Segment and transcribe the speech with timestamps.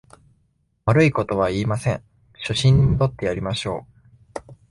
[0.85, 2.03] 悪いことは言いません、
[2.33, 3.85] 初心に戻ってやりましょ
[4.47, 4.53] う